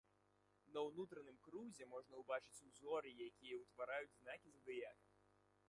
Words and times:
На 0.77 0.81
ўнутраным 0.85 1.37
крузе 1.47 1.87
можна 1.93 2.13
ўбачыць 2.23 2.55
сузор'і, 2.61 3.17
якія 3.29 3.61
ўтвараюць 3.63 4.11
знакі 4.21 4.49
задыяка. 4.55 5.05